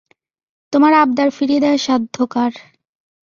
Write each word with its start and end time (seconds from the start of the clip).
তোমার 0.73 0.93
আবদার 0.93 1.29
ফিরিয়ে 1.31 1.61
দেওয়ার 1.63 1.81
সাধ্য 1.81 2.15
কার? 2.27 2.53